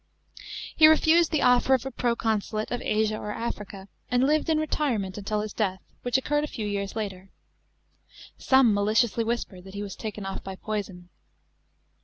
[0.75, 5.15] He refused the offer of a proconsulate (of Asia or Africa), and lived in retirement
[5.15, 7.29] until his death, which occurred a few years later.
[8.35, 11.09] Some maliciously whispered that he was taken off by poison.